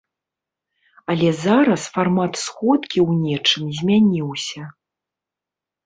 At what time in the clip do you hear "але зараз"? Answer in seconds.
1.15-1.81